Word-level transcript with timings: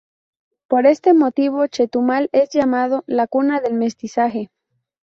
Por 0.67 0.87
este 0.87 1.13
motivo 1.13 1.67
Chetumal 1.67 2.29
es 2.31 2.49
llamado, 2.49 3.03
"La 3.05 3.27
cuna 3.27 3.61
del 3.61 3.75
mestizaje". 3.75 4.49